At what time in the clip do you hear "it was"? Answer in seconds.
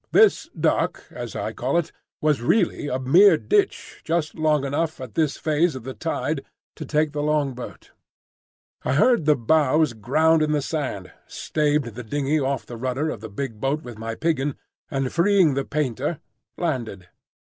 1.77-2.41